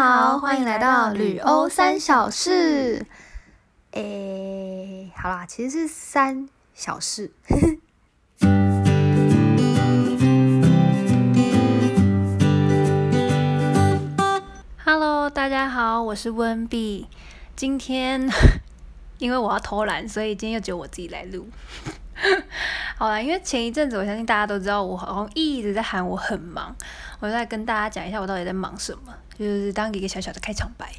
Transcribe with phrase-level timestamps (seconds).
[0.00, 3.04] 好，欢迎来到旅欧三小事。
[3.90, 7.32] 诶，好啦，其实是三小事。
[14.84, 17.08] Hello，大家好，我是温碧。
[17.56, 18.30] 今天
[19.18, 21.48] 因为我要偷懒，所以今天又只有我自己来录。
[22.96, 26.72] 好啦，因为前一阵子我相信大家都知道，我好像一直在喊我很忙，
[27.18, 30.92] 我就在跟大家讲一下我到底在忙什么，就是当一个小小的开场白，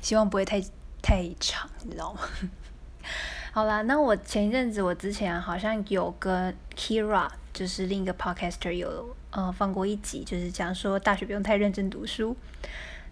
[0.00, 0.60] 希望不会太
[1.02, 2.20] 太长，你知道吗？
[3.52, 12.36] 好啦，那我前一阵子我之前好像有跟 Kira，就是另一个 podcaster 有呃放过一集，就是讲说大学不用太认真读书。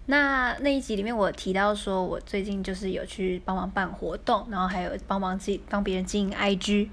[0.06, 6.88] 那那一集里面我提到说，我最近就是有去帮忙办活动，然后还有帮忙自己帮别人经营 IG，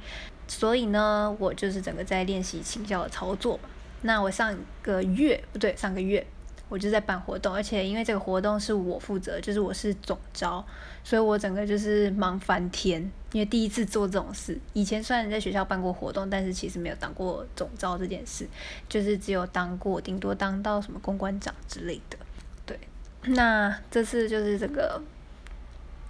[0.48, 3.70] 所以呢，我就是整个在练习请教的操作嘛。
[4.02, 6.26] 那我上个月不对，上个月
[6.68, 10.66] 我就在办活动，而且因为这个活动是我负责，就是我是总招，
[11.04, 13.00] 所以我整个就是忙翻天，
[13.32, 14.60] 因为第一次做这种事。
[14.74, 18.48] 以前虽然在学校办过活动，但是其实没有当过总招这件事，
[18.90, 22.18] 就是只有当过，顶多当到什么公关长之类的。
[22.66, 22.80] 对
[23.26, 25.00] 那这次就是这个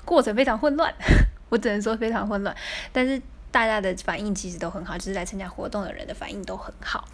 [0.06, 0.94] 过程非常混乱，
[1.50, 2.56] 我只能说非常混乱。
[2.94, 7.08] 但是大家的反应其实都很好，就是来参加活动的人的反应都很好。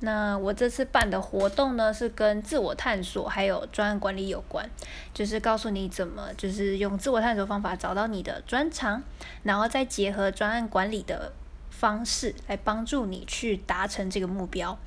[0.00, 4.68] 那我这次办的活动呢，是跟自我探索还有专案管理有关，
[5.14, 9.02] 就是告诉你怎么就是用自我探索方法找到你的专长，
[9.42, 11.32] 然后再结合专案管理的
[11.70, 14.78] 方式来帮助你去达成这个目标。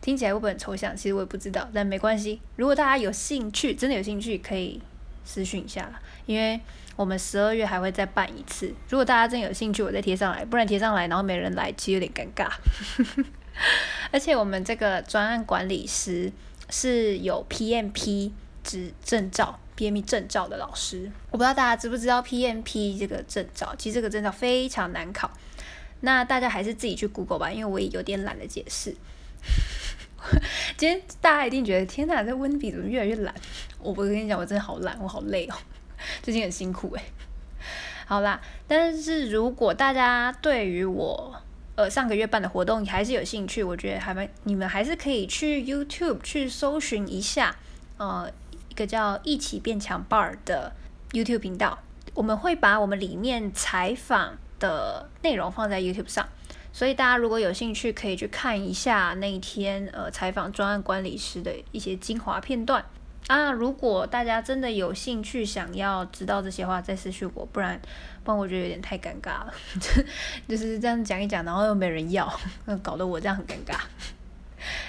[0.00, 0.96] 听起来会不会很抽象？
[0.96, 2.40] 其实我也不知道，但没关系。
[2.56, 4.82] 如果大家有兴趣，真的有兴趣，可以
[5.24, 6.00] 私讯一下啦。
[6.26, 6.60] 因为
[6.96, 8.74] 我们十二月还会再办一次。
[8.88, 12.50] 如果大家真有兴趣，我再贴上来，不然贴上来然后没人来，其实有点尴尬。
[14.12, 16.32] 而且我们这个专案管理师
[16.70, 21.10] 是有 PMP 执证照、PMP 证照的老师。
[21.30, 25.30] 我不知道大家知不知道 PMP 这个证照，其实这个证照非常难考。
[26.00, 28.94] 那大家还是自己去 Google 吧，因为我也有点懒得解释。
[30.76, 33.34] 今天大家一定觉得天哪，这温比怎么越来越懒？
[33.78, 35.54] 我不是跟你讲，我真的好懒，我好累哦，
[36.22, 37.02] 最近很辛苦诶。
[38.06, 41.34] 好啦，但是如果大家对于我
[41.74, 47.56] 呃上个月办的活动你还是有兴趣，我觉得还蛮你们还是可以去 YouTube 去搜寻一下，
[47.96, 48.30] 呃，
[48.68, 50.72] 一个叫“一起变强 bar” 的
[51.12, 51.78] YouTube 频道，
[52.14, 56.28] 我们会把我们里面采访的内容放在 YouTube 上。
[56.74, 62.82] 所以大家如果有兴趣，可以去看一下那一天呃采访专案管理师的一些精华片段
[63.26, 63.52] 啊。
[63.52, 67.80] 如果大家真的有兴趣想要知道这些话，再私讯我，不然
[68.24, 69.54] 不然我觉得有点太尴尬了，
[70.48, 72.32] 就是这样讲一讲，然后又没人要，
[72.82, 73.78] 搞得我这样很尴尬。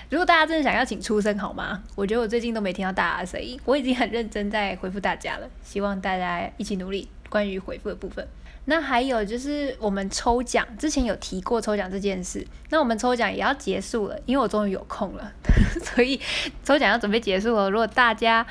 [0.10, 1.84] 如果大家真的想要请出声好吗？
[1.96, 8.28] 我觉得我最近都没听到大家的声音，我已经很认真在回复大家了，希望大家一起努力关于回复的部分。
[8.66, 15.32] 那还有就是我们抽奖之前有提过抽奖这件事，那我们抽奖也要结束了，因为我终于有空了，
[15.84, 16.20] 所以
[16.64, 17.70] 抽奖要准备结束了。
[17.70, 18.46] 如果大家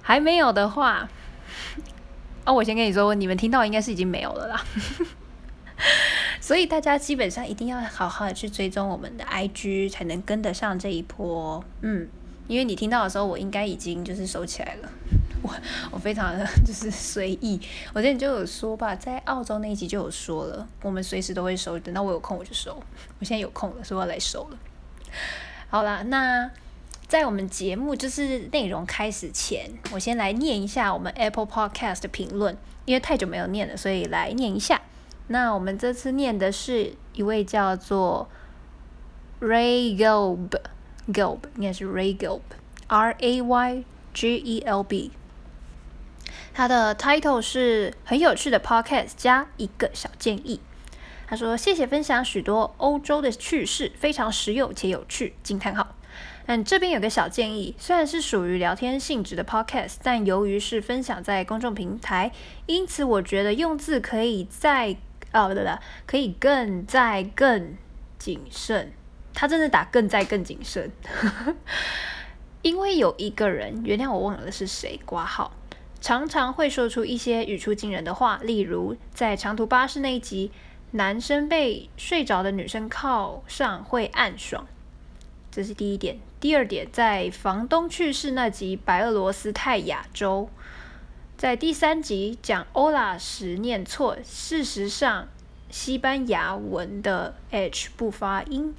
[0.00, 1.08] 还没有的话，
[2.44, 4.64] 哦，我先跟你说，你们听到应该是已经没有了啦。
[6.40, 11.62] 所以大家基本上一定要好好的去追踪我们的 IG，才能跟得上这一波。
[11.82, 12.08] 嗯，
[12.46, 14.88] 因为你听到的时候，我应该已经就是收起来了。
[15.42, 15.54] 我
[15.90, 17.60] 我非常的 就是随意，
[17.92, 22.74] 我之前就有说吧，在澳洲那一集就有说了，我们随时都会收，等到我有空我就收。
[23.20, 24.58] 我现在有空了，所以我要来收了。
[25.70, 26.50] 好啦，那
[27.06, 34.80] 在我们节目就是内容开始前，我先来念一下我们 Apple Podcast 的评论，因为太久没有念了，所以来念一下。
[35.28, 38.28] 那我们这次念的是一位叫做
[39.40, 43.84] Ray Gelb，Gelb 应该是 Ray Gelb，R A Y
[44.14, 45.10] G E L B。
[46.58, 50.60] 他的 title 是很有趣的 podcast 加一个小建议。
[51.28, 55.94] 他说：“谢谢分享许多欧洲的趣事，非常实用且有趣。”惊叹号。
[56.46, 62.32] 嗯，这边有个小建议，虽然是属于聊天性质的 podcast，但由于是分享在公众平台，
[62.66, 64.96] 因此我觉得用字可以再
[65.32, 65.70] 哦，对不
[66.06, 67.76] 可以更再更
[68.18, 68.92] 谨慎。
[69.32, 70.90] 他真的打更再更谨慎，
[72.62, 75.52] 因为有一个人，原谅我忘了是谁，挂号。
[76.00, 80.52] 常常会说出一些语出惊人的话，例如在长途巴士那一集，
[80.92, 84.66] 男生被睡着的女生靠上会暗爽，
[85.50, 86.18] 这是第一点。
[86.40, 90.48] 第二点，在房东去世那集，白俄罗斯太亚洲，
[91.36, 95.26] 在第三集讲欧拉时念错，事实上
[95.68, 98.72] 西班牙文的 h 不发音。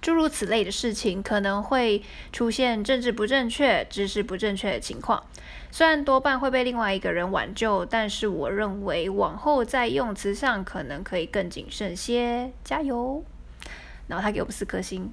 [0.00, 2.02] 诸如此类的事情，可能会
[2.32, 5.24] 出现政治不正确、知识不正确的情况。
[5.70, 12.52] 虽然多半会被另外一个人挽救，但是我认为往后在用词上可能可以更谨慎些。
[12.62, 13.24] 加油！
[14.06, 15.12] 然后他给我们四颗星，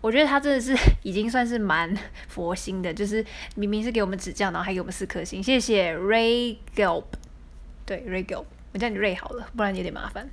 [0.00, 0.74] 我觉得他真的是
[1.04, 1.96] 已经算是蛮
[2.26, 3.24] 佛心的，就是
[3.54, 7.04] 明明是给我们指教，然后还给我们四颗星，谢谢 Ray Gelb。
[7.86, 8.44] 对，Ray Gelb，
[8.74, 10.28] 我叫你 Ray 好了，不然有点麻烦。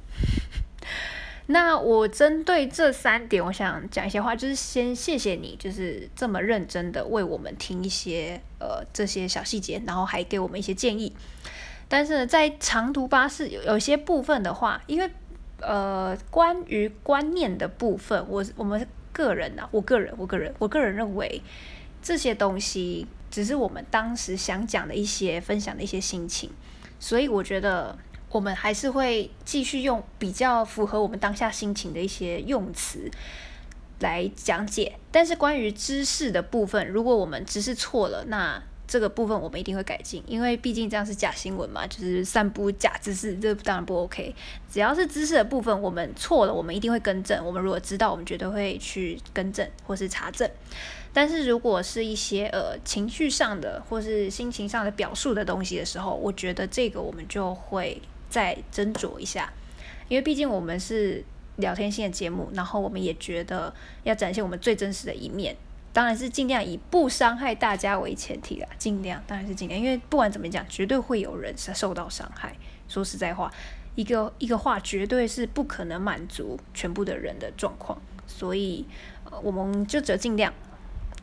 [1.47, 11.15] 那我针对这三点，我想讲一些话，就是先谢谢你，就是这么认真的为我们听一些呃这些小细节，然后还给我们一些建议。
[11.87, 15.07] 但是在长途巴士有有些部分的话，因为
[15.61, 21.43] 呃关于观念的部分，我我们个人啊，我个人我个人我个人认为
[22.01, 26.49] 这些东西只是我们当时想讲的一些分享的一些心情，
[26.99, 27.95] 所以我觉得。
[28.35, 33.09] 我们还是会继续用比较符合我们当下心情的一些用词
[34.01, 44.35] 来讲解，但是关于知识的部分，如果我们知识错了，那这个部分我们一定会改进，因为毕竟这样是假新闻嘛，就是散布假知识，这当然不 OK。
[44.69, 47.41] 只要是知识的部分，我们错了，我们一定会更正。
[47.45, 50.51] 我们如果知道，我们绝对会去更正或是查证。
[51.13, 58.01] 但是如果是一些呃情绪上的或是心情上的表述的东西的时候，我觉得这个我们就会。
[58.35, 59.49] 再斟酌一下，
[60.09, 61.23] 因为毕竟我们是
[61.55, 63.73] 聊天性的节目，然后我们也觉得
[64.03, 65.55] 要展现我们最真实的一面，
[65.93, 72.53] 当然是尽量以不伤害大家为前提啦，尽量当然是尽量，因为不管怎么讲，绝对会有人受到伤害。
[72.89, 73.49] 说实在话，
[73.95, 77.97] 一个一个话绝对是不可能满足全部的人的状况，
[78.27, 78.85] 所以，
[79.41, 80.53] 我们就只尽量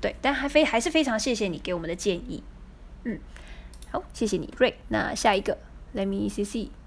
[0.01, 2.43] 对，但还非还是非常谢谢你给我们的建议，
[3.05, 3.21] 嗯，
[3.91, 5.59] 好，谢谢你瑞，那下一个
[5.95, 6.82] ，Let me see see。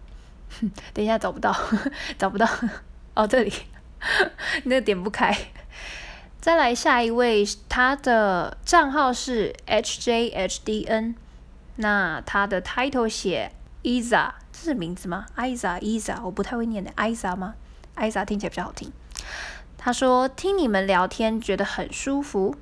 [0.93, 1.55] 等一下，找不到，
[2.17, 2.47] 找不到。
[3.15, 3.53] 哦，这里，
[4.65, 5.35] 那点不开。
[6.41, 11.15] 再来下一位，他的账号是 hjhdn，
[11.77, 13.51] 那他的 title 写
[13.83, 17.55] Isa，这是名字吗？Isa，Isa，我不太会念的，Isa 吗
[17.95, 18.91] ？Isa 听起来比较好听。
[19.77, 22.55] 他说听你们聊天觉得很舒服。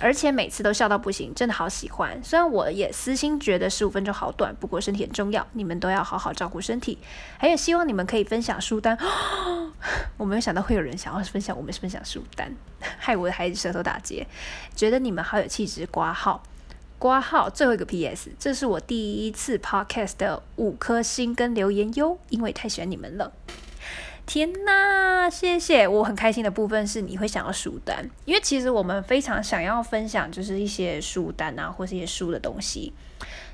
[0.00, 2.22] 而且每次都笑到不行，真的好喜欢。
[2.22, 6.98] 虽然我也私心觉得十五分钟好短，不过身体很重要，你们都要好好照顾身体。
[7.36, 8.96] 还有希望你们可以分享书单。
[10.16, 12.54] 我没有想到会有人想要分享我们是分享书单，
[12.98, 14.26] 害我的孩子舌头打结。
[14.74, 16.42] 觉得你们好有气质，挂号
[16.98, 17.50] 挂号。
[17.50, 18.30] 最后一个 P.S.
[18.38, 23.32] 这是我第一次 Podcast 的五颗星跟留言哟，因为太喜欢你们了。
[24.28, 25.88] 天呐，谢谢！
[25.88, 32.92] 我很开心的部分是你会想要书单，因为其实我们非常想要分享，就是一些书单啊，或是一些书的东西。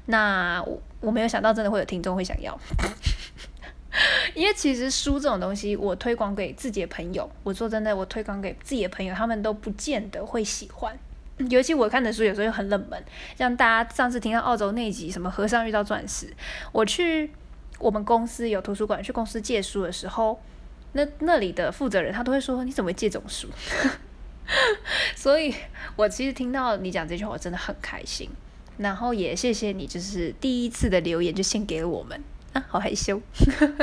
[0.06, 2.58] 那我我没有想到真的会有听众会想要，
[4.34, 10.92] 因为其实书这种东西，我推广给自己的朋友，我说真的，我推广给自己的朋友，他们都不见得会喜欢。
[11.50, 13.00] 尤其我看的书有时候又很冷门，
[13.38, 16.34] 像大家上次听到澳洲那集什么和尚遇到钻石，
[16.72, 17.30] 我去
[17.78, 20.40] 我们公司有图书馆，去公司借书的时候。
[20.94, 23.48] 那那里的负责人他都会说你怎么借这种书？
[25.14, 25.54] 所以
[25.96, 28.28] 我其实听到你讲这句话，我真的很开心。
[28.76, 32.20] 然后也谢谢你，就是第一次的留言就献给了我们
[32.52, 33.20] 啊，好害羞。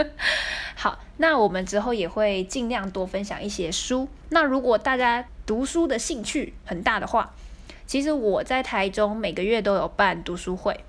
[0.75, 4.09] 好，那我们之后也会尽量多分享一些书。
[4.29, 7.33] 那如果大家读书的兴趣很大的话，
[7.87, 10.83] 其实我在台中每个月都有办读书会。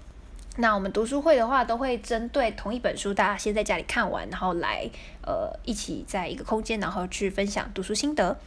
[0.56, 4.90] 那我们读书会的话，都会针对同一本书，大家先在家里看完，然后来
[5.22, 8.38] 呃一起在一个空间，然后去分享读书心得。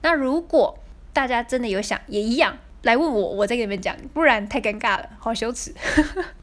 [0.00, 0.78] 那如果
[1.12, 5.74] 大家真的有想也一样来问我，我再给你们讲，不然太尴尬了，好羞耻。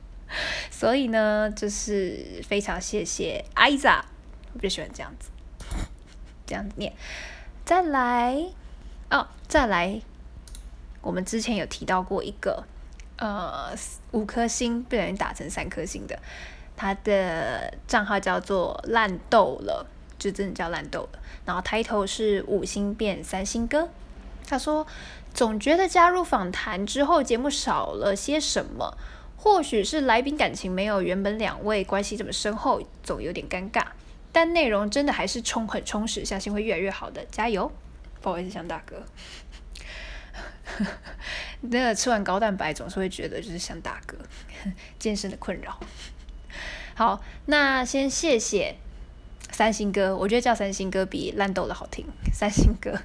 [0.69, 4.01] 所以呢，就是非常谢谢 Iza，，
[4.53, 5.31] 我就喜欢这样子，
[6.45, 6.93] 这样子念。
[7.65, 8.37] 再来
[9.09, 9.99] 哦，再来，
[11.01, 12.65] 我们之前有提到过一个。
[13.17, 13.75] 呃，
[14.11, 16.17] 五颗星被人打成三颗星的，
[16.75, 19.85] 他的账号叫做烂豆了，
[20.17, 21.19] 就真的叫烂豆了。
[21.45, 23.89] 然后 title 是五星变三星哥。
[24.47, 24.85] 他说，
[25.33, 28.97] 总觉得加入访谈之后，节目少了些什么，
[29.35, 33.83] 或许是来宾感情没有原本两位关系这么深厚，总有点尴尬。
[34.31, 37.71] 但内容真的还是充很充实，相信会越来越好的，加油！
[38.21, 39.01] 不好意思，向大哥。
[41.61, 44.15] 那个吃完高蛋白总是会觉得就是想打嗝
[44.99, 45.79] 健身的困扰。
[46.95, 48.75] 好，那先谢谢
[49.51, 52.05] 三星哥，我觉得叫三星哥比烂豆的好听。
[52.33, 52.99] 三星哥，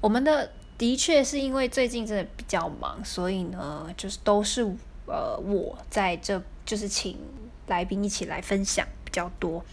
[0.00, 4.62] 我们的的确是因为最近真的比较忙，所以呢，就是都是
[5.06, 7.18] 呃我在这就是请
[7.66, 9.64] 来宾一起来分享比较多。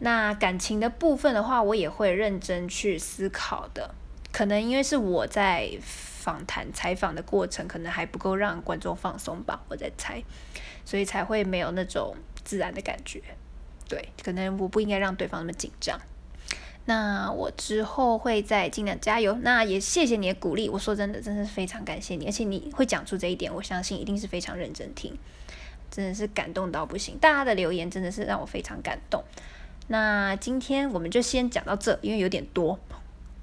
[0.00, 3.94] 那感情的部分的话，我也会认真去思考的。
[4.30, 5.70] 可能因为是我在
[6.26, 10.20] 访谈采访的过程，可能还不够让观众放松吧，我在猜，
[10.84, 13.22] 所以才会没有那种自然的感觉。
[13.88, 16.00] 对，可能我不应该让对方那么紧张。
[16.86, 19.38] 那我之后会再尽量加油。
[19.42, 20.68] 那也谢谢你的鼓励。
[20.68, 25.16] 我说真的，真的是非常感谢你，而且你会讲出这一点，我相信一定是非常认真听，
[25.88, 27.16] 真的是感动到不行。
[27.18, 29.22] 大家的留言真的是让我非常感动。
[29.86, 32.76] 那今天我们就先讲到这，因为有点多，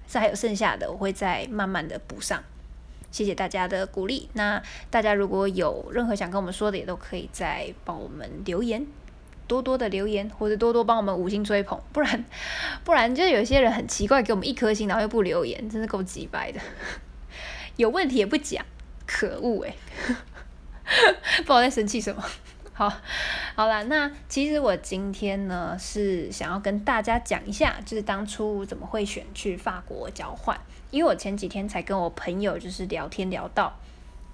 [0.05, 2.43] 这还有剩下的，我会再慢慢的补上。
[3.13, 4.27] 谢谢大家的鼓励。
[4.33, 8.85] 那大家如果有任何想跟我们说的，也都可以再帮我们留言。
[9.45, 12.25] 多多的留言，或者多多帮我们五星追捧，不然
[12.83, 16.59] 不然就有些人很奇怪，给我们一颗星，然后又不留言，真是够鸡掰的。
[17.77, 18.65] 有问题也不讲，
[19.05, 19.75] 可恶哎！
[21.37, 22.23] 不知道在生气什么。
[22.71, 22.91] 好，
[23.55, 30.59] 好啦，那其实我今天呢是想要跟大家讲一下，就是当初怎么会选去法国交换，
[30.93, 33.73] 因为我前几天才跟我朋友就是聊天聊到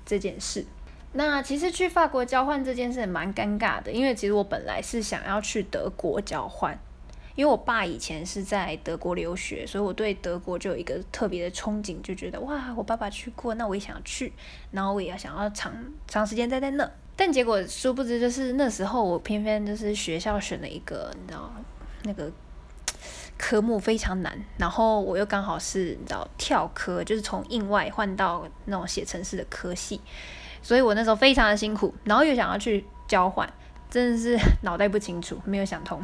[0.06, 0.66] 这件事。
[1.14, 6.78] 那其实去法国交换这件事蛮尴尬的，因为其实我本来是想要去德国交换，
[7.36, 14.34] 因为我爸以前是在德国留学，所以我对德国就有一个特别的憧憬，就觉得哇，我爸爸去过，那我也想去，
[14.72, 15.74] 然后我也要想要长
[16.08, 16.92] 长时间待在那。
[17.16, 21.52] 但结果殊不知，就是那时候我偏偏就是学校选了一个，你知道
[22.04, 22.32] 那个
[23.40, 30.00] 科目非常难，然后我又刚好是你知道跳科，就是从印外换到那种写程式的科系。
[30.62, 33.50] 所以我那时候非常的辛苦，然后又想要去交换，
[33.90, 36.04] 真的是脑袋不清楚，没有想通。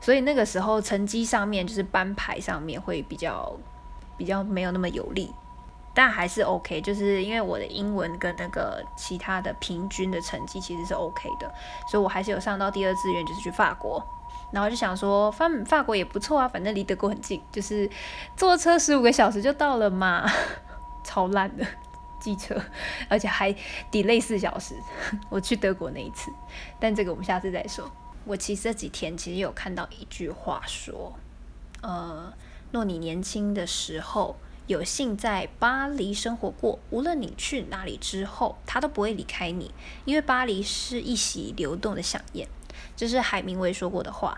[0.00, 3.52] 所以那个时候成绩上面就是班牌上面会比较
[4.16, 5.32] 比较没有那么有利，
[5.92, 11.52] 但还是 OK，就是因为我的英文跟那个其他的平均的成绩其实是 OK 的，
[11.90, 14.00] 所以我还是有上到第二志愿，就是去法国。
[14.52, 17.90] 然后就想说法法国也不错啊，反正离德国很近，就是
[18.36, 20.24] 坐车十五个小时就到了嘛，
[21.04, 21.66] 超烂的。
[22.20, 22.56] 机车，
[23.08, 23.52] 而且还
[23.90, 24.76] delay 四小时。
[25.28, 26.30] 我去德国那一次，
[26.78, 27.90] 但这个我们下次再说。
[28.24, 31.12] 我其实这几天其实有看到一句话说，
[31.80, 32.32] 呃，
[32.70, 34.36] 若你年轻的时候
[34.68, 42.46] 有幸在巴黎生活过，无论你去哪里之后，它都不会离开你，因为巴黎是一袭流动的响宴。
[42.96, 44.34] 这是海明威说过的话。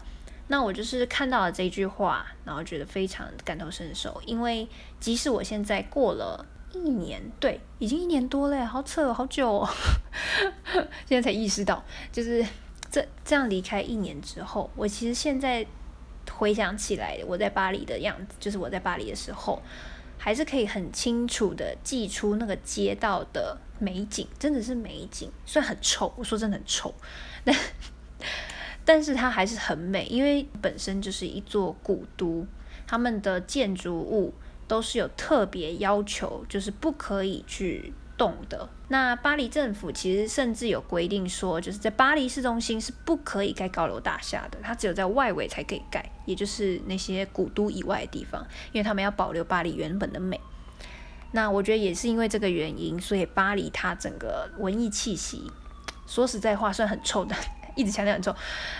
[0.48, 4.68] 那我就是看到了这句话，然后觉得非常感同身受，因为
[5.00, 6.46] 即使我现在过了。
[6.76, 9.68] 一年对，已经一年多了，好扯，好久哦。
[11.06, 12.44] 现在才意识到，就是
[12.90, 15.64] 这这样离开一年之后，我其实现在
[16.28, 19.62] 回想起来，我在巴黎的样子，就是我在巴黎的时候，
[20.18, 25.30] 还是可以很清楚的记出那个街道的美景，真的是美景。
[25.46, 26.92] 虽然很臭，我说真的很臭，
[27.44, 27.54] 但
[28.84, 32.46] 但是它还是很美，因为本身就是一座古都，
[32.86, 34.34] 他们的建筑物。
[34.66, 38.66] 都是有特别要求，就是不可以去动的。
[38.88, 50.40] 那巴黎政府其实甚至有规定说，就是在巴黎市中心是不可以盖高楼大厦的，它只有在外围才可以盖，也就是那些古都以外的地方，因为他们要保留巴黎原本的美。
[51.32, 55.52] 那我觉得也是因为这个原因，所以巴黎它整个文艺气息，
[56.06, 57.36] 说实在话算很臭的，
[57.74, 58.34] 一直强调很重，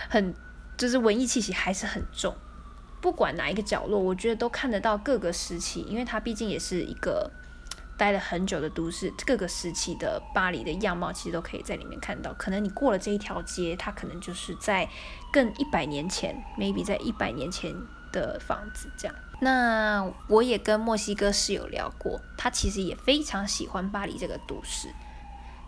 [0.09, 0.33] 很
[0.77, 2.35] 就是文艺气息还是很重。
[3.01, 7.29] 不管哪一个角落，我觉得都看得到各个时期，因为它毕竟也是一个
[7.97, 12.33] 待了很久的都市，各个时期的巴黎的样貌其实都可以在里面看到。
[12.33, 14.89] 可能你过了这一条街，它可能就是在
[15.31, 17.73] 更一百年前，maybe 在一百年前
[18.11, 19.15] 的房子这样。
[19.39, 24.87] 那我也跟墨西哥室友聊过，他其实也非常喜欢巴黎这个都市。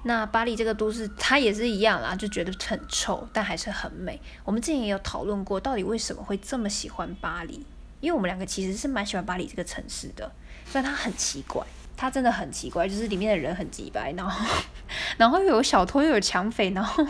[0.07, 4.19] 那巴黎这个都市，它也是一样啦，就觉得很臭，但还是很美。
[4.45, 7.65] 我们之前也有讨论过，到底为什么会这么喜欢巴黎？
[7.99, 10.31] 因为我们两个其实是蛮喜欢巴黎这个城市的，
[10.65, 11.61] 虽然它很奇怪，
[11.97, 14.45] 它真的很奇怪，就是里面的人很鸡白，然后
[15.17, 17.05] 然后又有小偷又有抢匪，然后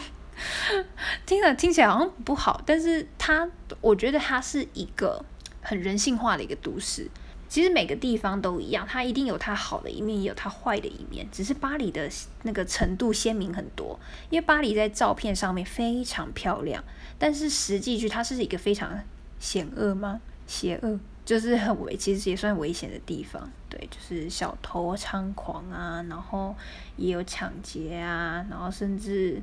[1.28, 3.48] 听着听起来好像不好，但是它
[3.80, 5.24] 我觉得它是一个
[5.62, 7.08] 很人性化的一个都市。
[7.50, 11.28] 其实每个地方都一样，它一定有它好的一面，也有它坏的一面。
[11.32, 12.10] 只是巴黎的
[12.44, 14.00] 那个程度鲜明很多，
[14.30, 16.84] 因为巴黎在照片上面非常漂亮，
[17.18, 19.00] 但是实际去它是一个非常
[19.40, 20.20] 险恶吗？
[20.46, 23.50] 邪恶就是很危，其实也算危险的地方。
[23.70, 26.56] 对，就是小偷猖狂啊，然后
[26.96, 29.42] 也有抢劫啊，然后甚至，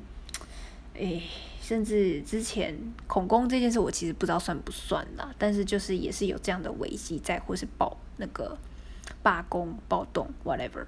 [0.95, 1.23] 诶。
[1.61, 8.59] 甚至之前恐攻这件事，我其实不知道算不算啦，但是就是也是有这样的危机在，或是暴那个
[9.23, 10.85] 罢工暴动 whatever，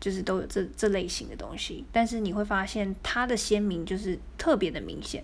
[0.00, 1.84] 就是都有这这类型的东西。
[1.92, 5.22] 但是你会发现它的鲜明就是特别的明显，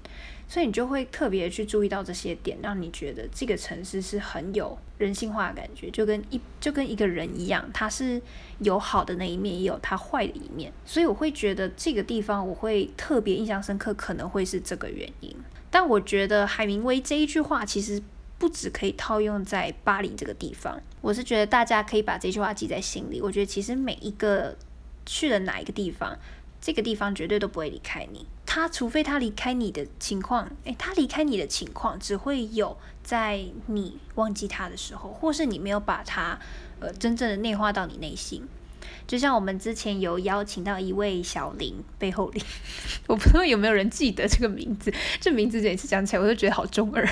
[0.48, 8.20] 所以你就会特别去注意到这些点，让你觉得这个城市是很有人性化的感觉，就跟一就跟一个人一样，它是
[8.58, 10.72] 有好的那一面，也有它坏的一面。
[10.84, 15.34] 所以我会觉得这个地方我会特别印象深刻，可能会是这个原因。
[15.70, 18.02] 但我觉得海明威这一句话其实。
[18.36, 23.22] 不只可以套用在巴黎这个地方，我是觉得大家可以把这句话记在心里。
[23.22, 24.54] 我觉得其实每一个
[25.06, 26.18] 去了哪一个地方，
[26.60, 28.26] 这个地方绝对都不会离开你。
[28.46, 36.38] 他除非他离开你的情况，诶，他离开你的情况只会有在你忘记他的时候，或是你没有把他
[36.78, 38.46] 呃真正的内化到你内心。
[39.06, 42.44] 就像我们之前有邀请到一位小林背后林，
[43.08, 44.92] 我不知道有没有人记得这个名字。
[45.20, 47.06] 这名字每次讲起来，我都觉得好中二。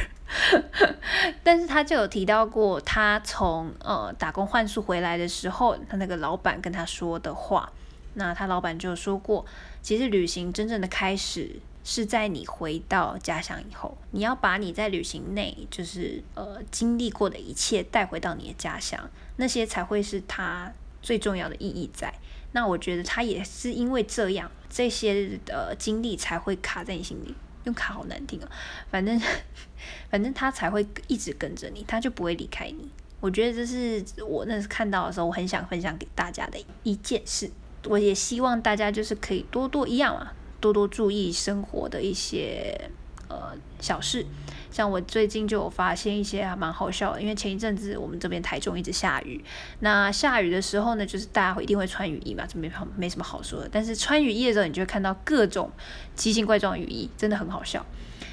[1.42, 7.72] 但是他就有提到过，他从呃打工换宿回来的时候，他那个老板跟他说的话。
[8.14, 9.44] 那他老板就说过，
[9.82, 20.72] 其实旅行真正的开始是在你回到家乡以后，你要把你在旅行内就是呃经历过的一切带回到你的家乡，那些才会是他。
[21.04, 22.14] 最重要的意义在，
[22.52, 28.48] 那我觉得他也是因为这样，这些呃经历才会卡在你心里，用卡好难听啊，
[28.88, 29.20] 反正
[30.08, 32.88] 反正他才会一直跟着你，他就不会离开你。
[33.18, 37.50] 我觉得这是我那时看到的时候，我很想分享给大家的一件事。
[37.86, 42.90] 我也希望大家就是可以多多一样啊，多多注意生活的一些
[43.28, 44.24] 呃小事。
[44.70, 49.44] 像我最近就有发现一些还蛮好笑的，因为前一阵子我们这边台中一直下雨，
[49.80, 53.68] 那下雨的时候呢，就是大家会一定会穿雨衣嘛，这没没什么好说的。
[53.70, 55.70] 但是穿雨衣的时候，你就会看到各种
[56.16, 57.84] 奇形怪状的雨衣，真的很好笑。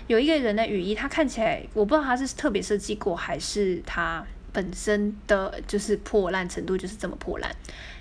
[0.07, 7.53] 有一个人的雨衣，他看起来我不知道他是特别设计过，还是他本身的就是破烂程度就是这么破烂。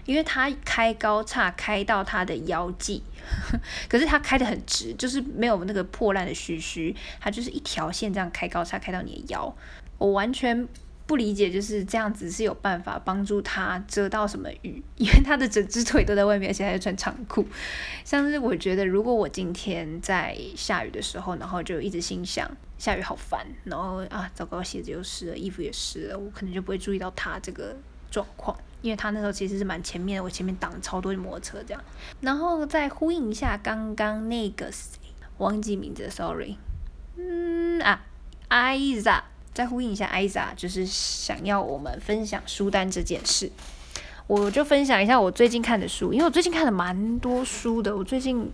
[0.09, 3.03] 因为它开高叉开到它的腰际，
[3.91, 9.55] 可是它开的很直，就是没有那个破烂的须须，它就是一条线这样开高叉开到你的腰。
[9.99, 10.67] 我完全
[11.07, 17.47] 不理解，就是这样子是有办法帮助它遮到什么雨， 因为它的整只腿都在外面，而且还穿长裤。
[18.03, 27.77] 像是我觉得，如果我今天在下雨的时候，然后就一直心想下雨好烦，然后啊糟糕，鞋子又湿了，衣服也湿了，我可能就不会注意到它这个
[28.11, 28.59] 状况。
[28.81, 31.83] 因为他那时候其实是蛮前面的，我前面挡超多摩托车这样，
[32.21, 34.99] 然后再呼应一下刚刚那个谁
[35.39, 36.57] 忘记名字，sorry，
[37.17, 38.01] 嗯啊，
[38.49, 43.51] 艾莎，再呼应一下艾莎，就是想要我们分享书单这件事，
[44.27, 48.51] 我就分享一下我最近看的书，因为我最近看了蛮多书的，我最近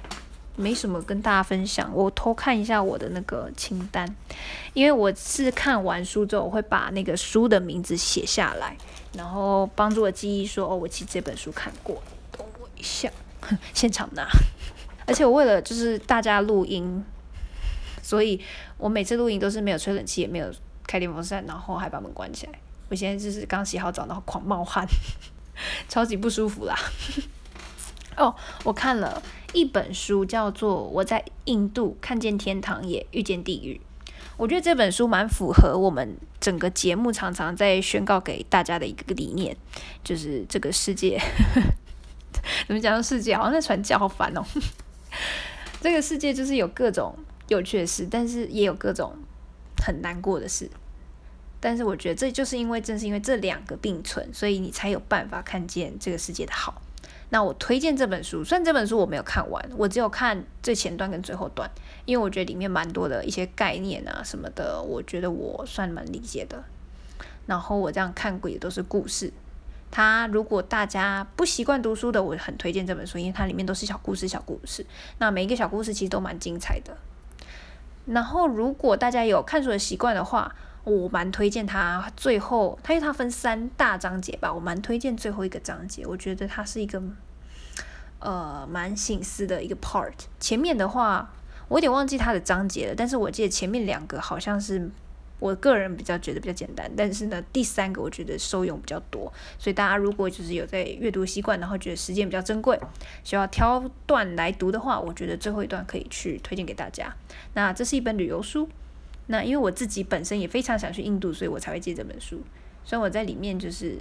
[0.57, 4.07] 没什么跟大家分享，我偷看一下我的那个清单，
[4.73, 8.77] 因为我是看完书之后，我会把那个书的名字写下来。
[9.17, 13.09] 然后帮助我记忆说，哦，我其实这本书看过，等我一下，
[13.73, 14.27] 现场拿。
[15.07, 17.05] 而且我为了就是大家录音，
[18.03, 18.41] 所以
[18.77, 20.53] 我每次录音都是没有吹冷气，也没有
[20.85, 22.53] 开电风扇，然后还把门关起来。
[22.89, 24.85] 我现在就是刚洗好澡，然后狂冒汗，
[25.89, 26.75] 超级不舒服啦。
[28.17, 29.23] 哦，我看了
[29.53, 33.81] 一本书，叫做《我在印度看见天堂，也遇见地狱》。
[34.37, 39.57] 我觉得这本书蛮符合我们整个节目常常在宣告给大家的一个理念，
[40.03, 41.21] 就是这个世界
[42.67, 43.01] 怎么讲？
[43.03, 44.45] 世界好像在传教，好烦哦。
[45.81, 47.15] 这个世界就是有各种
[47.49, 49.15] 有趣的事，但是也有各种
[49.85, 50.69] 很难过的事。
[51.61, 56.83] 但是我觉得这就是因为正是因为这两个并存，所以你才有办法看见这个世界的好。
[57.31, 61.69] 那我推荐这本书，虽然这本书我没有看完，我只有看最前段跟最后段，
[62.05, 66.63] 因为我觉得里面蛮多的一些概念啊什么的，我觉得我算蛮理解的。
[67.47, 69.33] 然后我这样看过也都是故事。
[69.91, 74.85] 它如果大家不习惯读书的，我很推荐这本书，因为它里面都是小故事，小故事。
[75.19, 76.97] 那每一个小故事其实都蛮精彩的。
[78.07, 87.03] 然后如果大家有看书的习惯的话，我蛮推荐它最后，它因为它分三大章节吧，我蛮推荐最后一个章节，我觉得它是一个。
[88.21, 90.15] 呃，蛮醒思的一个 part。
[90.41, 91.31] 前面的话，
[91.69, 94.91] 我有点忘记它的章节了，但是我记得前面两个好像是
[95.39, 99.31] 我个人比较觉得比较简单，但是呢，第三个我觉得受用比较多。
[99.59, 102.81] 所以大家如果就是有在阅读习惯，然后觉得时间比较珍贵，
[103.25, 107.15] 需要挑段来读的话，我觉得最后一段可以去推荐给大家。
[107.53, 108.67] 那这是一本旅游书。
[109.27, 112.41] 那因为我自己本身也非常想去印度，所以我才会借这本书。
[112.85, 113.99] 虽然我在里面就是。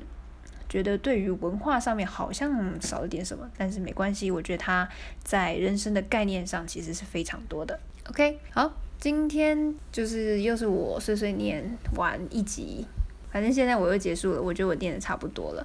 [0.69, 4.89] 觉得对于文化上面好像少了点什么，但是没关系，我觉得它
[5.23, 7.79] 在人生的概念上其实是非常多的。
[8.09, 11.63] OK，好，今天就是又是我碎碎念
[11.95, 12.87] 完一集，
[13.31, 15.63] 反正现在我又结束了，我觉得我念的差不多了。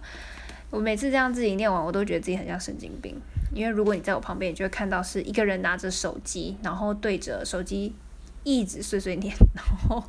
[0.68, 3.18] 我每次这样自己念完，我都觉得自己很像神经病。
[3.54, 7.94] 因为如果你在我旁边，你就会看到是一个人拿着手机，然后对着手机
[8.44, 10.02] 一直碎碎念，然后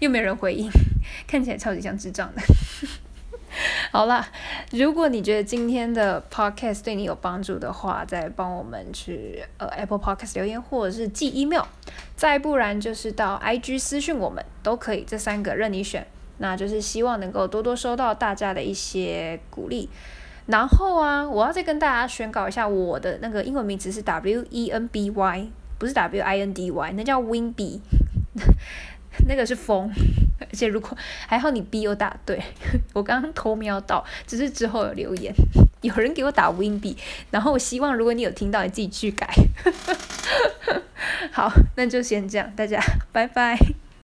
[0.00, 0.70] 又没人回应，
[1.26, 2.42] 看起来超级像智障的。
[3.90, 4.28] 好啦，
[4.72, 11.64] 如果你觉得今天的 podcast 对你有帮助的话，再帮我们去呃 Apple Podcast 留言，或者是寄 email，
[12.14, 16.06] 再不然就是到 IG 私讯我们都可以，这三个任你选。
[16.40, 19.88] 那就是希望能够多多收到大家的一些鼓励。
[20.46, 27.80] 然后啊，我要再跟大家宣告一下，我的那个英文名字是 W E N B Y，不是 W I N D Y，那叫 Winby。
[29.26, 29.90] 那个是风，
[30.38, 32.40] 而且如果还好你 B 又打对，
[32.92, 35.34] 我刚刚偷瞄到，只是之后有留言，
[35.80, 36.96] 有人给我打 Winby，
[37.32, 39.28] 然后我希望如果你有听到，你自己去改。
[41.32, 43.58] 好，那就先这样，大家拜拜。